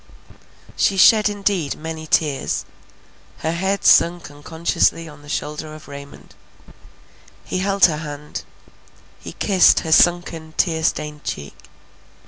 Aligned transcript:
She 0.75 0.97
shed 0.97 1.29
indeed 1.29 1.75
many 1.75 2.07
tears; 2.07 2.65
her 3.41 3.51
head 3.51 3.85
sunk 3.85 4.31
unconsciously 4.31 5.07
on 5.07 5.21
the 5.21 5.29
shoulder 5.29 5.75
of 5.75 5.87
Raymond; 5.87 6.33
he 7.45 7.59
held 7.59 7.85
her 7.85 7.97
hand: 7.97 8.43
he 9.19 9.33
kissed 9.33 9.81
her 9.81 9.91
sunken 9.91 10.55
tear 10.57 10.83
stained 10.83 11.23
cheek. 11.23 11.55